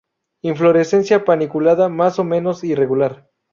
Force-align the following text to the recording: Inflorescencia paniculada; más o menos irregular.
Inflorescencia 0.41 1.25
paniculada; 1.25 1.87
más 1.87 2.17
o 2.17 2.23
menos 2.23 2.63
irregular. 2.63 3.29